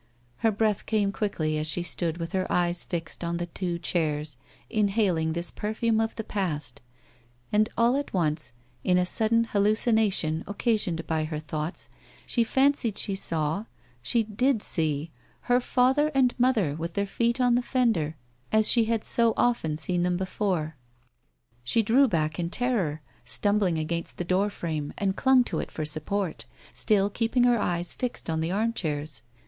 [0.37, 4.39] Her breath came quickly as she stood with her eyes fixed on the two chairs,
[4.67, 6.81] inhaling this perfume of the past;
[7.53, 8.51] and, all at once,
[8.83, 11.87] in a sudden hallucination occasioned by her thoughts,
[12.25, 13.65] she fancied she saw—
[14.01, 15.11] she did see—
[15.41, 18.15] her father and mother with their feet on the fender
[18.51, 20.77] as she had so often seen them before.
[21.63, 25.85] She drew back in terror, stumbled against the door frame, and clung to it for
[25.85, 29.21] support, still keeping her eyes fixed on the armchairs.